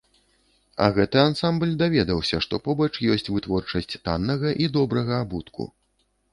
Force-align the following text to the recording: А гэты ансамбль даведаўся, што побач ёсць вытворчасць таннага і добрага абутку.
А 0.85 0.87
гэты 0.95 1.19
ансамбль 1.23 1.75
даведаўся, 1.83 2.41
што 2.47 2.61
побач 2.69 2.89
ёсць 3.17 3.31
вытворчасць 3.37 3.99
таннага 4.11 4.57
і 4.65 4.73
добрага 4.81 5.13
абутку. 5.23 5.73